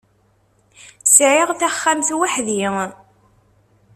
Sɛiɣ 1.15 1.49
taxxamt 1.59 2.09
weḥd-i. 2.19 2.65